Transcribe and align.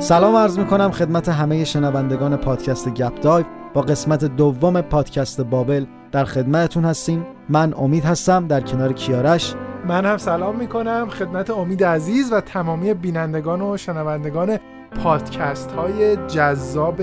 سلام 0.00 0.36
عرض 0.36 0.58
می 0.58 0.66
کنم 0.66 0.90
خدمت 0.90 1.28
همه 1.28 1.64
شنوندگان 1.64 2.36
پادکست 2.36 2.88
گپ 2.88 3.20
دایو. 3.20 3.46
با 3.74 3.80
قسمت 3.80 4.24
دوم 4.24 4.80
پادکست 4.80 5.40
بابل 5.40 5.86
در 6.12 6.24
خدمتتون 6.24 6.84
هستیم. 6.84 7.26
من 7.48 7.74
امید 7.74 8.04
هستم 8.04 8.46
در 8.46 8.60
کنار 8.60 8.92
کیارش. 8.92 9.54
من 9.88 10.04
هم 10.04 10.16
سلام 10.16 10.56
می 10.56 10.66
کنم 10.66 11.08
خدمت 11.08 11.50
امید 11.50 11.84
عزیز 11.84 12.32
و 12.32 12.40
تمامی 12.40 12.94
بینندگان 12.94 13.62
و 13.62 13.76
شنوندگان 13.76 14.58
پادکست 15.02 15.72
های 15.72 16.16
جذاب 16.16 17.00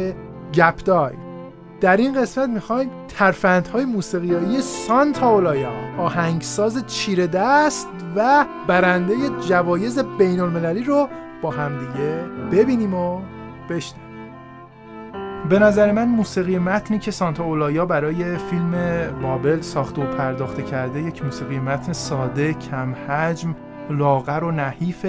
گپ 0.54 0.84
دایو. 0.86 1.18
در 1.82 1.98
این 1.98 2.22
قسمت 2.22 2.50
می‌خوایم 2.50 2.90
ترفندهای 3.08 3.86
موسیقیایی 3.86 4.62
سانتا 4.62 5.30
اولایا 5.30 5.72
آهنگساز 5.98 6.84
چیره 6.88 7.28
دست 7.28 7.88
و 8.16 8.46
برنده 8.68 9.14
جوایز 9.48 10.00
بین 10.00 10.40
المللی 10.40 10.84
رو 10.84 11.08
با 11.42 11.52
همدیگه 11.52 12.26
ببینیم 12.52 12.94
و 12.94 13.22
بشنویم. 13.70 14.08
به 15.50 15.60
نظر 15.60 15.92
من 15.92 16.08
موسیقی 16.08 16.58
متنی 16.58 17.00
که 17.00 17.12
سانتا 17.12 17.44
اولایا 17.44 17.86
برای 17.86 18.38
فیلم 18.38 18.74
بابل 19.22 19.62
ساخته 19.62 20.02
و 20.02 20.06
پرداخته 20.06 20.64
کرده 20.64 21.02
یک 21.02 21.26
موسیقی 21.26 21.60
متن 21.60 21.94
ساده 21.94 22.54
کم 22.54 22.96
حجم 23.08 23.56
لاغر 23.90 24.44
و 24.44 24.52
نحیف 24.52 25.06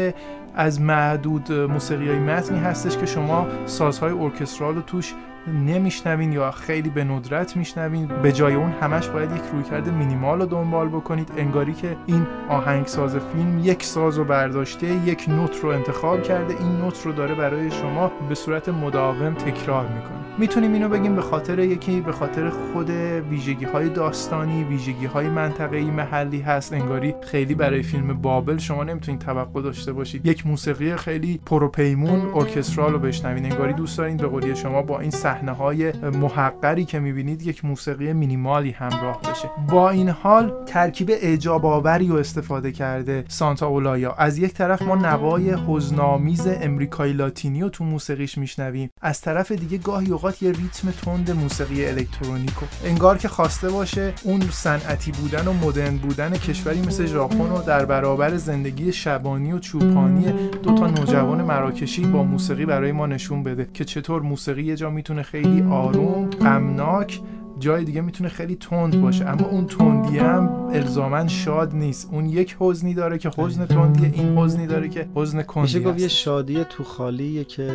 از 0.55 0.81
معدود 0.81 1.53
موسیقی 1.53 2.09
های 2.09 2.19
متنی 2.19 2.59
هستش 2.59 2.97
که 2.97 3.07
شما 3.07 3.47
سازهای 3.67 4.13
ارکسترال 4.13 4.75
رو 4.75 4.83
توش 4.83 5.15
نمیشنوین 5.49 6.33
یا 6.33 6.51
خیلی 6.51 6.91
به 6.91 7.05
ندرت 7.05 7.57
میشنوین 7.57 8.07
به 8.07 8.33
جای 8.33 8.55
اون 8.55 8.73
همش 8.81 9.09
باید 9.09 9.33
یک 9.33 9.43
رویکرد 9.53 9.89
مینیمال 9.89 10.41
رو 10.41 10.47
دنبال 10.47 10.89
بکنید 10.89 11.33
انگاری 11.37 11.75
که 11.75 11.97
این 12.07 12.27
آهنگساز 12.49 13.17
فیلم 13.17 13.59
یک 13.63 13.85
ساز 13.85 14.19
رو 14.19 14.25
برداشته 14.25 14.87
یک 14.87 15.25
نوت 15.29 15.61
رو 15.63 15.69
انتخاب 15.69 16.23
کرده 16.23 16.55
این 16.61 16.77
نوت 16.77 17.07
رو 17.07 17.13
داره 17.13 17.35
برای 17.35 17.71
شما 17.71 18.13
به 18.29 18.35
صورت 18.35 18.69
مداوم 18.69 19.35
تکرار 19.35 19.89
می‌کنه. 19.89 20.19
می‌تونیم 20.39 20.73
اینو 20.73 20.89
بگیم 20.89 21.17
به 21.17 21.23
خاطر 21.23 21.59
یکی 21.59 22.01
به 22.01 22.13
خاطر 22.13 22.51
خود 22.51 22.91
ویژگی 23.31 23.65
های 23.65 23.89
داستانی 23.89 24.65
ویژگی 24.65 25.07
های 25.07 25.29
منطقه‌ای 25.29 25.91
محلی 25.91 26.41
هست 26.41 26.73
انگاری 26.73 27.15
خیلی 27.23 27.55
برای 27.55 27.83
فیلم 27.83 28.23
بابل 28.23 28.59
شما 28.59 28.85
نمی‌تونید 28.85 29.21
توقع 29.21 29.63
داشته 29.63 29.93
باشید. 29.93 30.27
یک 30.27 30.47
موسیقی 30.47 30.97
خیلی 30.97 31.41
پروپیمون 31.47 32.31
ارکسترال 32.35 32.93
رو 32.93 32.99
بشنوین 32.99 33.45
انگاری 33.45 33.73
دوست 33.73 33.99
دارین 33.99 34.17
به 34.17 34.27
قولی 34.27 34.57
شما 34.57 34.83
با 34.83 35.01
این 35.01 35.11
صحنه 35.11 35.38
های 35.47 35.93
محقری 35.93 36.85
که 36.85 37.01
می‌بینید 37.01 37.43
یک 37.43 37.65
موسیقی 37.65 38.13
مینیمالی 38.13 38.71
همراه 38.71 39.21
بشه. 39.21 39.51
با 39.69 39.91
این 39.91 40.09
حال 40.09 40.65
ترکیب 40.67 41.11
اعجاب 41.11 41.67
آوری 41.67 42.09
رو 42.09 42.17
استفاده 42.17 42.73
کرده 42.73 43.25
سانتا 43.29 43.67
اولایا. 43.67 44.13
از 44.13 44.39
یک 44.39 44.53
طرف 44.53 44.83
ما 44.83 44.95
نوای 44.95 45.57
حزنآمیز 45.69 46.47
امریکایی 46.47 47.13
لاتینی 47.13 47.61
رو 47.61 47.69
تو 47.69 47.85
موسیقیش 47.85 48.39
میشنویم. 48.39 48.91
از 49.01 49.21
طرف 49.21 49.53
دیگه 49.53 49.79
گاهی 49.79 50.11
اوقات 50.11 50.43
یه 50.43 50.53
ریتم 50.53 50.91
تند 50.91 51.31
موسیقی 51.31 51.87
الکترونیکو. 51.87 52.67
انگار 52.85 53.19
که 53.19 53.29
خواسته 53.29 53.69
باشه 53.69 54.13
اون 54.25 54.41
صنعتی 54.41 55.13
بودن 55.13 55.49
و 55.49 55.53
مدرن 55.53 55.97
بودن 55.97 56.33
کشوری 56.33 56.81
مثل 56.81 57.07
ژاپن 57.07 57.49
رو 57.49 57.63
در 57.63 57.85
برابر 57.85 58.37
زندگی 58.37 58.93
شبانی 58.93 59.53
و 59.53 59.59
چوپانی 59.59 60.33
دو 60.63 60.75
تا 60.75 60.87
نوجوان 60.87 61.43
مراکشی 61.43 62.07
با 62.07 62.23
موسیقی 62.23 62.67
برای 62.67 62.93
ما 62.93 63.07
نشون 63.07 63.43
بده 63.43 63.69
که 63.75 63.85
چطور 63.85 64.23
موسیقی 64.23 64.63
یه 64.63 64.77
جا 64.77 64.91
می‌تونه 64.91 65.23
خیلی 65.31 65.63
آروم 65.63 66.31
غمناک. 66.31 67.21
جای 67.59 67.85
دیگه 67.85 68.01
می‌تونه 68.01 68.29
خیلی 68.29 68.57
تند 68.57 69.01
باشه. 69.01 69.27
اما 69.27 69.47
اون 69.49 69.67
تندی 69.67 70.19
هم 70.19 70.69
الزاما 70.73 71.29
شاد 71.29 71.75
نیست. 71.75 72.09
اون 72.13 72.27
یک 72.27 72.57
حزنی 72.61 72.95
داره 72.95 73.19
که 73.19 73.31
حزن 73.37 73.67
تندیه 73.67 74.11
این 74.15 74.39
حزنی 74.39 74.67
داره 74.67 74.89
که 74.89 75.09
حزن 75.15 75.43
کندی 75.43 75.63
میشه 75.63 75.81
گفت 75.81 76.01
یه 76.01 76.09
شادی 76.09 76.65
تو 76.65 76.85
خالیه 76.85 77.45
که 77.45 77.71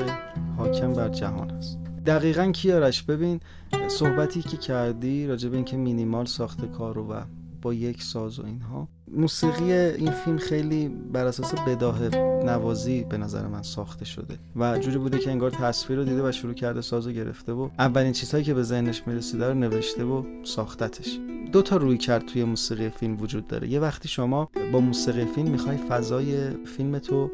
حاکم 0.58 0.94
بر 0.94 1.10
جهان 1.10 1.52
است 1.52 1.78
دقیقا 2.06 2.52
کیارش 2.52 3.04
ببین 3.04 3.40
صحبتی 3.88 4.42
که 4.42 4.58
کردی 4.58 5.28
راجع 5.28 5.50
به 5.50 5.56
اینکه 5.56 5.78
مینیمال 5.78 6.26
ساخته 6.26 6.68
کارو 6.68 7.12
و 7.12 7.22
با 7.62 7.74
یک 7.74 8.04
ساز 8.04 8.40
و 8.40 8.46
اینها 8.46 8.88
موسیقی 9.18 9.74
این 9.74 10.12
فیلم 10.12 10.38
خیلی 10.38 10.88
بر 10.88 11.26
اساس 11.26 11.54
بداه 11.56 12.10
نوازی 12.46 13.04
به 13.04 13.18
نظر 13.18 13.48
من 13.48 13.62
ساخته 13.62 14.06
شده 14.06 14.38
و 14.56 14.78
جوری 14.78 14.98
بوده 14.98 15.20
که 15.20 15.32
انگار 15.32 15.52
تصویر 15.52 16.00
رو 16.00 16.06
دیده 16.06 16.30
و 16.30 16.32
شروع 16.32 16.54
کرده 16.54 16.82
سازو 16.82 17.12
گرفته 17.12 17.52
و 17.52 17.70
اولین 17.80 18.12
چیزهایی 18.12 18.44
که 18.44 18.54
به 18.54 18.64
ذهنش 18.64 19.04
می‌رسیده 19.08 19.48
رو 19.48 19.54
نوشته 19.54 20.04
و 20.04 20.24
ساختتش. 20.44 21.20
دو 21.52 21.62
تا 21.62 21.78
روی 21.78 21.98
کرد 21.98 22.26
توی 22.26 22.44
موسیقی 22.44 22.90
فیلم 22.90 23.22
وجود 23.22 23.48
داره. 23.48 23.68
یه 23.68 23.80
وقتی 23.80 24.08
شما 24.08 24.50
با 24.72 24.80
موسیقی 24.80 25.26
فیلم 25.26 25.52
می‌خوای 25.52 25.78
فضای 25.78 26.50
فیلم 26.66 27.00
تو 27.00 27.32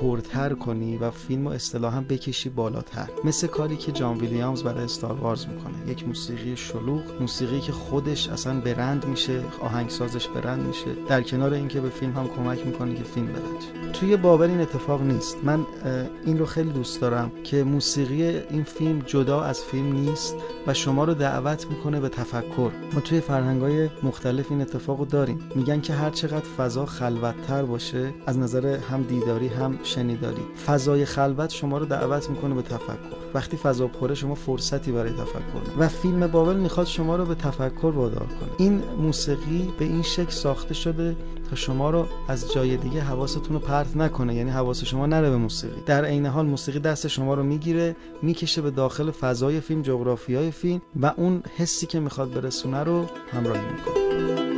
پرتر 0.00 0.54
کنی 0.54 0.96
و 0.96 1.10
فیلم 1.10 1.48
رو 1.48 1.54
اصطلاحا 1.54 2.00
بکشی 2.00 2.48
بالاتر. 2.48 3.08
مثل 3.24 3.46
کاری 3.46 3.76
که 3.76 3.92
جان 3.92 4.18
ویلیامز 4.18 4.62
برای 4.62 4.84
استار 4.84 5.12
وارز 5.12 5.46
می‌کنه. 5.46 5.90
یک 5.90 6.08
موسیقی 6.08 6.56
شلوغ 6.56 7.02
موسیقی 7.20 7.60
که 7.60 7.72
خودش 7.72 8.28
اصلا 8.28 8.60
برند 8.60 9.06
میشه 9.06 9.40
آهنگسازش 9.60 10.28
برند 10.28 10.66
میشه. 10.66 10.86
در 11.08 11.22
کنار 11.22 11.52
اینکه 11.52 11.80
به 11.80 11.88
فیلم 11.88 12.12
هم 12.12 12.28
کمک 12.28 12.66
می‌کنه 12.66 12.94
که 12.94 13.02
فیلم 13.02 13.26
برند 13.26 13.92
توی 13.92 14.16
بابل 14.16 14.50
این 14.50 14.60
اتفاق 14.60 15.02
نیست. 15.02 15.36
من 15.44 15.66
این 16.26 16.38
رو 16.38 16.46
خیلی 16.46 16.70
دوست 16.70 17.00
دارم 17.00 17.32
که 17.44 17.64
موسیقی 17.64 18.22
این 18.22 18.64
فیلم 18.64 18.98
جدا 18.98 19.42
از 19.42 19.64
فیلم 19.64 19.92
نیست 19.92 20.36
و 20.66 20.74
شما 20.74 21.04
رو 21.04 21.14
دعوت 21.14 21.66
می‌کنه 21.70 22.00
به 22.00 22.08
تفکر. 22.08 22.70
ما 22.92 23.00
توی 23.00 23.20
فرهنگای 23.20 23.88
مختلف 24.02 24.46
این 24.50 24.60
اتفاق 24.60 24.98
رو 24.98 25.04
داریم. 25.04 25.50
میگن 25.54 25.80
که 25.80 25.92
هر 25.92 26.10
چقدر 26.10 26.46
فضا 26.56 26.86
خلوتتر 26.86 27.62
باشه 27.62 28.14
از 28.26 28.38
نظر 28.38 28.66
هم 28.66 29.02
دیداری 29.02 29.48
هم 29.48 29.78
شنیداری 29.86 30.42
فضای 30.66 31.04
خلوت 31.04 31.50
شما 31.50 31.78
رو 31.78 31.86
دعوت 31.86 32.30
می‌کنه 32.30 32.54
به 32.54 32.62
تفکر. 32.62 33.16
وقتی 33.34 33.56
فضا 33.56 33.86
پره 33.86 34.14
شما 34.14 34.34
فرصتی 34.34 34.92
برای 34.92 35.10
تفکر 35.10 35.78
و 35.78 35.88
فیلم 35.88 36.26
بابل 36.26 36.56
می‌خواد 36.56 36.86
شما 36.86 37.16
رو 37.16 37.24
به 37.24 37.34
تفکر 37.34 37.86
وادار 37.86 38.26
کنه. 38.26 38.50
این 38.58 38.82
موسیقی 38.98 39.72
به 39.78 39.84
این 39.84 40.02
شکل 40.02 40.30
ساخته 40.30 40.74
شده 40.74 41.16
تا 41.50 41.56
شما 41.56 41.90
رو 41.90 42.06
از 42.28 42.52
جای 42.52 42.76
دیگه 42.76 43.00
حواستون 43.00 43.52
رو 43.52 43.58
پرت 43.58 43.96
نکنه. 43.96 44.34
یعنی 44.34 44.50
حواس 44.50 44.84
شما 44.84 45.06
نره 45.06 45.30
به 45.30 45.36
موسیقی. 45.36 45.80
در 45.86 46.04
عین 46.04 46.26
حال 46.26 46.46
موسیقی 46.46 46.78
دست 46.78 47.08
شما 47.08 47.34
رو 47.34 47.42
می‌گیره 47.42 47.96
می‌کشه 48.22 48.62
به 48.62 48.70
داخل 48.70 49.10
فضای 49.10 49.60
فیلم 49.60 49.82
جغرافیای 49.82 50.50
فیلم 50.50 50.80
و 51.02 51.12
اون 51.16 51.42
حسی 51.56 51.86
که 51.86 52.00
می‌خواد 52.00 52.34
برسونه 52.34 52.84
رو 52.84 53.04
همراهی 53.32 53.60
می‌کنه. 53.72 54.55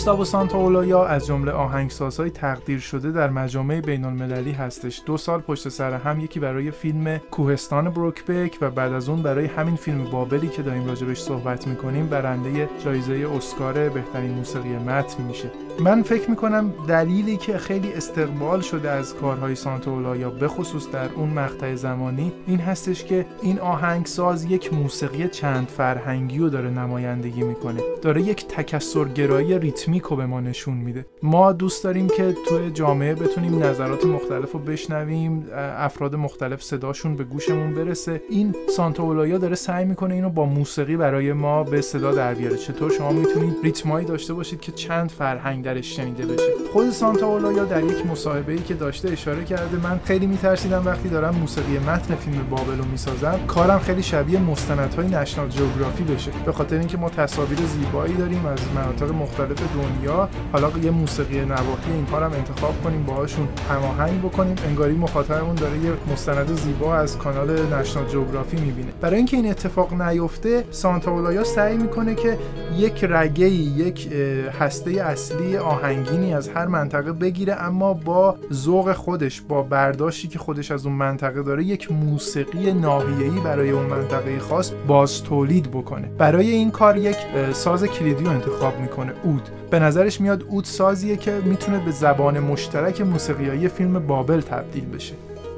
گوستاو 0.00 0.24
سانتاولایا 0.24 1.04
از 1.04 1.26
جمله 1.26 1.52
آهنگسازهای 1.52 2.30
تقدیر 2.30 2.78
شده 2.78 3.10
در 3.10 3.30
مجامع 3.30 3.80
بین 3.80 4.04
المللی 4.04 4.52
هستش. 4.52 5.02
دو 5.06 5.16
سال 5.16 5.40
پشت 5.40 5.68
سر 5.68 5.92
هم 5.92 6.20
یکی 6.20 6.40
برای 6.40 6.70
فیلم 6.70 7.18
کوهستان 7.18 7.90
بروکبک 7.90 8.58
و 8.60 8.70
بعد 8.70 8.92
از 8.92 9.08
اون 9.08 9.22
برای 9.22 9.46
همین 9.46 9.76
فیلم 9.76 10.04
بابلی 10.04 10.48
که 10.48 10.62
داریم 10.62 10.86
راجبش 10.86 11.20
صحبت 11.20 11.66
می‌کنیم 11.66 12.06
برنده 12.06 12.68
جایزه 12.84 13.28
اسکار 13.36 13.88
بهترین 13.88 14.30
موسیقی 14.30 14.76
متن 14.76 15.22
میشه. 15.22 15.50
من 15.80 16.02
فکر 16.02 16.30
می‌کنم 16.30 16.72
دلیلی 16.88 17.36
که 17.36 17.58
خیلی 17.58 17.92
استقبال 17.92 18.60
شده 18.60 18.90
از 18.90 19.14
کارهای 19.14 19.54
سانتاولایا 19.54 20.30
به 20.30 20.48
خصوص 20.48 20.90
در 20.90 21.08
اون 21.16 21.28
مقطع 21.28 21.74
زمانی 21.74 22.32
این 22.46 22.58
هستش 22.58 23.04
که 23.04 23.26
این 23.42 23.58
آهنگساز 23.58 24.44
یک 24.44 24.74
موسیقی 24.74 25.28
چند 25.28 25.68
فرهنگی 25.68 26.38
رو 26.38 26.48
داره 26.48 26.70
نمایندگی 26.70 27.42
می‌کنه. 27.42 27.80
داره 28.02 28.22
یک 28.22 28.46
تکسرگرایی 28.48 29.58
ریتمیک 29.90 30.02
رو 30.02 30.16
به 30.16 30.26
ما 30.26 30.40
نشون 30.40 30.74
میده. 30.74 31.06
ما 31.22 31.52
دوست 31.52 31.84
داریم 31.84 32.08
که 32.08 32.34
توی 32.48 32.70
جامعه 32.70 33.14
بتونیم 33.14 33.62
نظرات 33.62 34.06
مختلف 34.06 34.52
رو 34.52 34.58
بشنویم 34.58 35.46
افراد 35.76 36.14
مختلف 36.14 36.62
صداشون 36.62 37.16
به 37.16 37.24
گوشمون 37.24 37.74
برسه. 37.74 38.22
این 38.30 38.54
سانتا 38.76 39.02
اولایا 39.02 39.38
داره 39.38 39.54
سعی 39.54 39.84
می‌کنه 39.84 40.14
اینو 40.14 40.30
با 40.30 40.44
موسیقی 40.44 40.96
برای 40.96 41.32
ما 41.32 41.64
به 41.64 41.80
صدا 41.80 42.12
در 42.12 42.34
بیاره. 42.34 42.56
چطور 42.56 42.90
شما 42.90 43.12
می‌تونید 43.12 43.56
ریتمایی 43.62 44.06
داشته 44.06 44.34
باشید 44.34 44.60
که 44.60 44.72
چند 44.72 45.10
فرهنگ 45.10 45.64
درش 45.64 45.96
شنیده 45.96 46.26
بشه؟ 46.26 46.52
خود 46.72 46.90
سانتا 46.90 47.26
اولایا 47.26 47.64
در 47.64 47.84
یک 47.84 48.06
مصاحبه 48.06 48.52
ای 48.52 48.58
که 48.58 48.74
داشته 48.74 49.08
اشاره 49.08 49.44
کرده 49.44 49.88
من 49.88 50.00
خیلی 50.04 50.26
میترسیدم 50.26 50.82
وقتی 50.86 51.08
دارم 51.08 51.34
موسیقی 51.34 51.78
متن 51.78 52.14
فیلم 52.14 52.46
بابل 52.50 52.78
رو 52.78 52.84
می‌سازم 52.84 53.40
کارم 53.46 53.78
خیلی 53.78 54.02
شبیه 54.02 54.40
مستندهای 54.40 55.08
نشنال 55.08 55.48
جغرافی 55.48 56.04
بشه. 56.04 56.30
به 56.46 56.52
خاطر 56.52 56.78
اینکه 56.78 56.96
ما 56.96 57.08
تصاویر 57.08 57.58
زیبایی 57.58 58.14
داریم 58.14 58.46
از 58.46 58.58
مناطق 58.74 59.14
مختلف 59.14 59.72
دنیا. 59.82 60.28
حالا 60.52 60.70
یه 60.82 60.90
موسیقی 60.90 61.40
نواحی 61.40 61.92
این 61.94 62.06
کارم 62.06 62.32
انتخاب 62.32 62.82
کنیم 62.84 63.02
باهاشون 63.02 63.48
هماهنگ 63.70 64.22
بکنیم. 64.22 64.54
انگاری 64.66 64.94
مخاطبمون 64.94 65.54
داره 65.54 65.78
یه 65.78 65.92
مستند 66.12 66.54
زیبا 66.54 66.94
از 66.94 67.18
کانال 67.18 67.74
نشنال 67.74 68.08
جغرافی 68.08 68.56
می‌بینه. 68.56 68.88
برای 69.00 69.16
اینکه 69.16 69.36
این 69.36 69.50
اتفاق 69.50 70.02
نیفته 70.02 70.64
سانتا 70.70 71.10
اولایا 71.10 71.44
سعی 71.44 71.76
می‌کنه 71.76 72.14
که 72.14 72.38
یک 72.76 73.04
رگه 73.08 73.48
یک 73.48 74.12
هسته 74.60 74.90
اصلی 74.90 75.56
آهنگینی 75.56 76.34
از 76.34 76.48
هر 76.48 76.66
منطقه 76.66 77.12
بگیره 77.12 77.54
اما 77.54 77.94
با 77.94 78.36
ذوق 78.52 78.92
خودش 78.92 79.40
با 79.40 79.62
برداشتی 79.62 80.28
که 80.28 80.38
خودش 80.38 80.70
از 80.70 80.86
اون 80.86 80.94
منطقه 80.94 81.42
داره 81.42 81.64
یک 81.64 81.92
موسیقی 81.92 82.72
ناحیه‌ای 82.72 83.40
برای 83.44 83.70
اون 83.70 83.86
منطقه 83.86 84.38
خاص 84.38 84.72
باز 84.86 85.22
تولید 85.22 85.70
بکنه. 85.70 86.10
برای 86.18 86.50
این 86.50 86.70
کار 86.70 86.96
یک 86.96 87.16
ساز 87.52 87.84
کلیدی 87.84 88.24
رو 88.24 88.30
انتخاب 88.30 88.80
می‌کنه 88.80 89.12
اود. 89.22 89.48
به 89.70 89.78
نظرش 89.78 90.20
میاد 90.20 90.44
اود 90.48 90.64
سازیه 90.64 91.16
که 91.16 91.32
می‌تونه 91.44 91.84
به 91.84 91.90
زبان 91.90 92.38
مشترک 92.38 93.00
موسیقیایی 93.00 93.68
فیلم 93.68 94.06
بابل 94.06 94.40
تبدیل 94.40 94.84
بشه. 94.84 95.14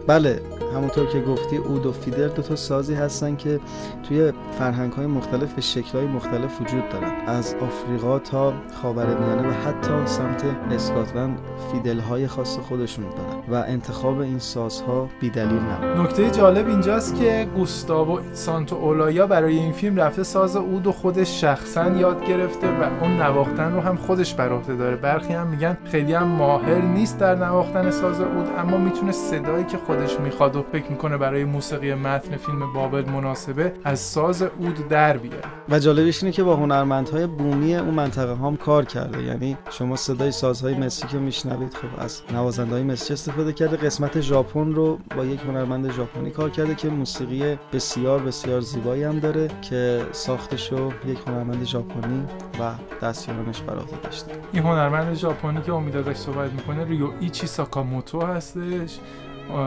بله 0.07 0.43
همونطور 0.75 1.07
که 1.07 1.21
گفتی 1.21 1.57
اود 1.57 1.87
و 1.87 1.93
فیدر 1.93 2.29
دو 2.29 2.43
تا 2.43 2.57
سازی 2.57 2.95
هستن 2.95 3.37
که 3.37 3.61
توی 4.09 4.33
فرهنگ 4.59 4.93
های 4.93 5.07
مختلف 5.07 5.53
به 5.53 5.61
شکل 5.61 5.99
های 5.99 6.07
مختلف 6.07 6.61
وجود 6.61 6.89
دارن. 6.89 7.13
از 7.27 7.55
آفریقا 7.61 8.19
تا 8.19 8.53
خاورمیانه 8.83 9.49
و 9.49 9.53
حتی 9.53 10.07
سمت 10.07 10.45
اسکاتلند 10.71 11.39
فیدل 11.73 11.99
های 11.99 12.27
خاص 12.27 12.59
خودشون 12.59 13.05
دارن 13.05 13.43
و 13.49 13.65
انتخاب 13.69 14.19
این 14.19 14.39
سازها 14.39 15.09
بیدلیل 15.21 15.59
نبود. 15.59 16.07
نکته 16.07 16.31
جالب 16.31 16.69
اینجاست 16.69 17.17
که 17.17 17.49
گوستاو 17.55 18.21
سانتو 18.33 18.77
اولایا 18.77 19.27
برای 19.27 19.59
این 19.59 19.73
فیلم 19.73 19.97
رفته 19.97 20.23
ساز 20.23 20.57
اود 20.57 20.87
و 20.87 20.93
خودش 20.93 21.41
شخصا 21.41 21.91
یاد 21.91 22.25
گرفته 22.25 22.69
و 22.69 23.03
اون 23.03 23.23
نواختن 23.23 23.73
رو 23.73 23.81
هم 23.81 23.97
خودش 23.97 24.35
بر 24.35 24.53
عهده 24.53 24.77
داره. 24.77 24.97
برخی 24.97 25.33
هم 25.33 25.47
میگن 25.47 25.79
خیلی 25.85 26.15
هم 26.15 26.29
ماهر 26.29 26.83
نیست 26.83 27.19
در 27.19 27.35
نواختن 27.35 27.91
ساز 27.91 28.21
اود 28.21 28.49
اما 28.59 28.77
می‌تونه 28.77 29.13
صدایی 29.13 29.65
که 29.65 29.77
خودش 29.93 30.21
می‌خواد 30.21 30.65
فکر 30.73 30.91
می‌کنه 30.91 31.17
برای 31.17 31.45
موسیقی 31.45 31.95
متن 31.95 32.37
فیلم 32.37 32.73
بابل 32.73 33.11
مناسبه 33.11 33.73
از 33.85 34.01
ساز 34.01 34.43
اود 34.43 34.89
در 34.89 35.17
بیاره. 35.17 35.45
و 35.69 35.79
جالبش 35.79 36.23
اینه 36.23 36.33
که 36.33 36.43
با 36.43 36.57
هنرمندهای 36.57 37.27
بومی 37.27 37.77
اون 37.77 37.95
منطقه 37.95 38.37
هم 38.37 38.57
کار 38.57 38.85
کرده. 38.85 39.23
یعنی 39.23 39.57
شما 39.71 39.97
صدای 39.97 40.33
سازهای 40.33 40.75
مسی 40.75 41.07
که 41.07 41.17
میشنوید 41.17 41.75
خب 41.75 41.89
از 41.99 42.23
نوازنده 42.33 42.83
مسی 42.83 43.13
استفاده 43.13 43.53
کرده. 43.53 43.77
قسمت 43.77 44.21
ژاپن 44.21 44.73
رو 44.73 44.99
با 45.17 45.25
یک 45.25 45.41
هنرمند 45.41 45.93
ژاپنی 45.93 46.31
کار 46.31 46.51
کرده 46.51 46.75
که 46.75 46.89
موسیقی 46.89 47.59
بسیار 47.73 48.19
بسیار 48.19 48.61
زیبایی 48.61 49.03
هم 49.03 49.19
داره 49.19 49.49
که 49.63 50.03
ساختش 50.13 50.73
رو 50.73 50.93
یک 51.07 51.19
هنرمند 51.27 51.65
ژاپنی 51.65 52.25
و 52.61 52.73
دستیارانش 53.03 53.61
بر 53.61 53.75
عهده 53.75 53.97
داشته. 54.03 54.33
این 54.53 54.63
هنرمند 54.63 55.15
ژاپنی 55.15 55.63
که 55.63 55.73
امید 55.73 55.97
ازش 55.97 56.17
صحبت 56.17 56.53
می‌کنه 56.53 56.85
ریو 56.85 57.11
ایچی 57.21 57.47
ساکاموتو 57.47 58.21
هستش. 58.21 58.99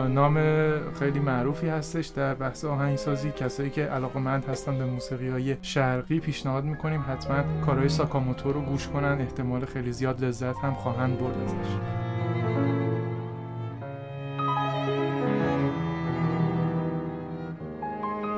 نام 0.08 0.38
خیلی 0.98 1.20
معروفی 1.20 1.68
هستش 1.68 2.06
در 2.06 2.34
بحث 2.34 2.64
آهنگسازی. 2.64 3.30
کسایی 3.30 3.70
که 3.70 3.82
علاقمند 3.82 4.44
هستن 4.44 4.78
به 4.78 4.84
موسیقی 4.84 5.28
های 5.28 5.56
شرقی 5.62 6.20
پیشنهاد 6.20 6.64
می‌کنیم 6.64 7.04
حتما 7.08 7.44
کارهای 7.66 7.88
ساکاموتو 7.88 8.52
رو 8.52 8.60
گوش 8.60 8.88
کنن. 8.88 9.18
احتمال 9.20 9.64
خیلی 9.64 9.92
زیاد 9.92 10.24
لذت 10.24 10.58
هم 10.58 10.74
خواهند 10.74 11.18
برد 11.18 11.38
ازش. 11.44 12.05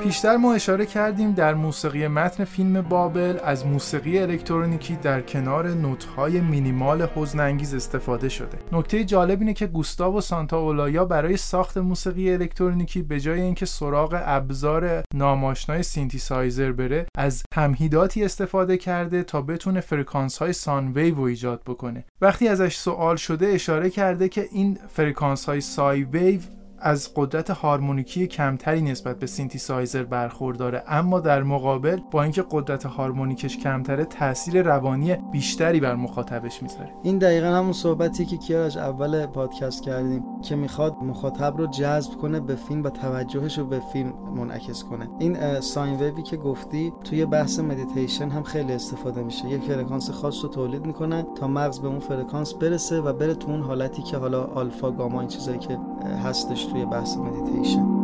پیشتر 0.03 0.37
ما 0.37 0.55
اشاره 0.55 0.87
کردیم 0.87 1.33
در 1.33 1.55
موسیقی 1.55 2.09
متن 2.09 2.45
فیلم 2.45 2.83
بابل 2.83 3.39
از 3.45 3.67
موسیقی 3.67 4.19
الکترونیکی 4.19 4.97
در 4.97 5.21
کنار 5.21 5.69
نوت‌های 5.69 6.41
مینیمال 6.41 7.09
حزنانگیز 7.15 7.75
استفاده 7.75 8.29
شده. 8.29 8.59
نکته 8.73 9.05
جالب 9.05 9.41
اینه 9.41 9.55
که 9.55 9.67
گوستاوو 9.67 10.17
سانتااولایا 10.17 11.05
برای 11.05 11.37
ساخت 11.37 11.79
موسیقی 11.79 12.33
الکترونیکی 12.33 13.03
به 13.03 13.21
جای 13.21 13.41
اینکه 13.41 13.67
سراغ 13.67 14.23
ابزار 14.25 15.03
نام‌آشنای 15.15 15.83
سینتیسایزر 15.83 16.73
بره، 16.73 17.07
از 17.17 17.43
تمهیداتی 17.53 18.25
استفاده 18.25 18.77
کرده 18.77 19.23
تا 19.23 19.43
بتونه 19.43 19.81
فرکانس 19.81 20.39
های 20.39 20.53
sine 20.53 20.93
wave 20.93 21.21
ایجاد 21.21 21.63
بکنه. 21.67 22.05
وقتی 22.21 22.49
ازش 22.49 22.77
سوال 22.77 23.17
شده 23.17 23.47
اشاره 23.47 23.91
کرده 23.91 24.29
که 24.29 24.49
این 24.53 24.79
فرکانس 24.89 25.45
های 25.45 25.61
سای 25.61 26.05
ویو 26.05 26.41
از 26.81 27.11
قدرت 27.17 27.51
هارمونیکی 27.51 28.27
کمتری 28.27 28.83
نسبت 28.83 29.19
به 29.19 29.27
سینتیسایزر 29.27 30.03
برخورداره 30.03 30.83
اما 30.87 31.21
در 31.21 31.43
مقابل 31.43 32.01
با 32.11 32.23
اینکه 32.23 32.45
قدرت 32.51 32.87
هارمونیکش 32.87 33.57
کمتره 33.57 34.05
تاثیر 34.05 34.63
روانی 34.63 35.15
بیشتری 35.15 35.81
بر 35.81 35.95
مخاطبش 35.95 36.63
می‌ذاره. 36.63 36.91
این 37.03 37.19
دقیقا 37.19 37.47
همون 37.47 37.73
صحبتی 37.73 38.25
که 38.25 38.37
کیارش 38.37 38.77
اول 38.77 39.27
پادکست 39.27 39.83
کردیم 39.83 40.25
که 40.43 40.57
می‌خواد 40.57 40.97
مخاطب 41.03 41.57
رو 41.57 41.67
جذب 41.67 42.13
کنه 42.13 42.41
به 42.41 42.55
فیلم 42.55 42.85
و 42.85 42.91
توجهش 42.91 43.59
رو 43.59 43.65
به 43.65 43.81
فیلم 43.93 44.13
منعکس 44.37 44.85
کنه. 44.85 45.09
این 45.19 45.61
sine 45.61 45.97
wave 45.97 46.17
ی 46.17 46.23
که 46.23 46.37
گفتی 46.37 46.93
توی 47.05 47.27
بحث 47.27 47.59
مدیتیشن 47.59 48.29
هم 48.29 48.43
خیلی 48.43 48.73
استفاده 48.73 49.23
میشه. 49.23 49.49
یک 49.49 49.63
فرکانس 49.63 50.11
خاص 50.11 50.45
رو 50.45 50.49
تولید 50.49 50.87
می‌کنن 50.87 51.27
تا 51.35 51.49
مغز 51.49 51.81
به 51.81 51.89
اون 51.89 51.99
فرکانس 51.99 52.55
برسه 52.55 53.01
و 53.01 53.13
بره 53.13 53.35
تو 53.35 53.51
اون 53.51 53.63
حالتی 53.63 54.03
که 54.03 54.17
حالا 54.17 54.45
آلفا 54.45 54.91
گاما 54.91 55.21
این 55.21 55.29
چیزایی 55.29 55.59
که 55.59 55.79
هستش 56.25 56.67
توی 56.73 56.85
بحث 56.85 57.17
مدیتیشن 57.17 57.99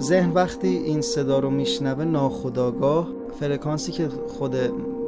ذهن 0.00 0.30
وقتی 0.30 0.68
این 0.68 1.00
صدا 1.00 1.38
رو 1.38 1.50
میشنوه 1.50 2.04
ناخودآگاه 2.04 3.21
فرکانسی 3.40 3.92
که 3.92 4.08
خود 4.08 4.56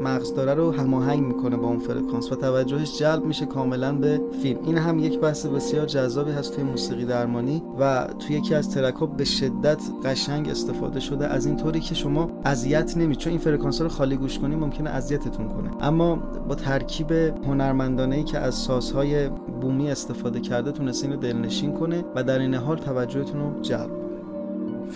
مغز 0.01 0.35
داره 0.35 0.55
رو 0.55 0.73
هماهنگ 0.73 1.23
می‌کنه 1.23 1.57
با 1.57 1.69
اون 1.69 1.79
فرکانس 1.79 2.33
و 2.33 2.35
توجهش 2.35 2.99
جلب 2.99 3.25
میشه 3.25 3.47
کاملا 3.47 3.93
به 3.93 4.21
فیلم. 4.43 4.59
این 4.65 4.79
هم 4.79 4.99
یک 4.99 5.21
بحث 5.21 5.47
بسیار 5.47 5.87
جذابی 5.87 6.31
هست 6.31 6.55
توی 6.55 6.65
موسیقی 6.65 7.05
درمانی 7.05 7.63
و 7.79 8.07
توی 8.19 8.37
یکی 8.37 8.55
از 8.55 8.71
ترک 8.71 8.95
به 9.17 9.25
شدت 9.25 9.83
قشنگ 10.05 10.49
استفاده 10.49 11.01
شده. 11.01 11.27
از 11.27 11.47
این 11.47 11.57
طوری 11.57 11.81
که 11.81 11.95
شما 11.95 12.31
اذیت 12.45 12.97
نمی 12.97 13.17
چون 13.17 13.31
این 13.31 13.41
فرکانس 13.41 13.81
رو 13.81 13.89
خالی 13.89 14.17
گوش 14.17 14.39
کنی 14.39 14.57
ممکنه 14.57 14.91
اذیتتون 14.91 15.49
کنه. 15.49 15.71
اما 15.81 16.17
با 16.49 16.55
ترکیب 16.55 17.13
هنرمندانه 17.13 18.17
ای 18.17 18.25
که 18.25 18.39
از 18.39 18.55
سازهای 18.55 19.29
بومی 19.61 19.91
استفاده 19.91 20.41
کرده 20.41 20.73
تونسته 20.73 21.07
اینو 21.07 21.21
دلنشین 21.21 21.73
کنه 21.73 22.05
و 22.15 22.23
در 22.23 22.39
این 22.39 22.55
حال 22.55 22.77
توجهتون 22.77 23.41
رو 23.41 23.61
جلب 23.61 23.91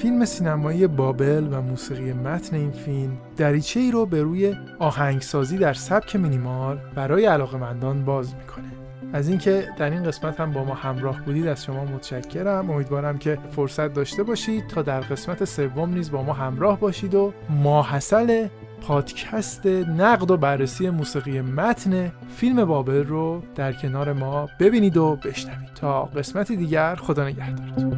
فیلم 0.02 0.25
سینمایی 0.25 0.87
بابل 0.87 1.49
و 1.52 1.62
موسیقی 1.62 2.12
متن 2.12 2.57
این 2.57 2.71
فیلم 2.71 3.12
دریچه 3.37 3.81
ای 3.81 3.90
رو 3.90 4.07
به 4.07 4.23
روی 4.23 4.57
آهنگسازی 4.78 5.59
در 5.59 5.73
سبک 5.73 6.17
مینیمال 6.17 6.78
برای 6.95 7.26
علاقمندان 7.26 8.05
باز 8.05 8.35
می‌کنه. 8.35 8.64
از 9.12 9.28
اینکه 9.28 9.69
در 9.78 9.90
این 9.90 10.02
قسمت 10.02 10.40
هم 10.40 10.52
با 10.52 10.64
ما 10.64 10.75
همراه 10.75 11.25
بودید 11.25 11.47
از 11.47 11.64
شما 11.64 11.85
متشکرم. 11.85 12.71
امیدوارم 12.71 13.19
که 13.19 13.38
فرصت 13.50 13.95
داشته 13.95 14.23
باشید 14.23 14.67
تا 14.67 14.83
در 14.83 15.00
قسمت 15.00 15.45
سوم 15.45 15.95
نیز 15.95 16.11
با 16.11 16.23
ما 16.23 16.33
همراه 16.33 16.81
باشید 16.81 17.14
و 17.14 17.33
ماحصل 17.50 18.49
پادکست 18.81 19.67
نقد 19.67 20.31
و 20.31 20.37
بررسی 20.37 20.90
موسیقی 20.90 21.40
متن 21.40 22.12
فیلم 22.37 22.64
بابل 22.64 23.05
رو 23.05 23.43
در 23.55 23.73
کنار 23.73 24.12
ما 24.12 24.49
ببینید 24.61 24.97
و 24.97 25.17
بشنوید. 25.17 25.75
تا 25.75 26.02
قسمت 26.02 26.52
دیگر 26.52 26.95
خدا 26.95 27.28
نگهدارتون. 27.28 27.98